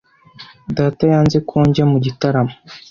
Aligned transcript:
Data 0.77 1.03
yanze 1.11 1.37
ko 1.49 1.55
njya 1.67 1.85
mu 1.91 1.97
gitaramo. 2.05 2.53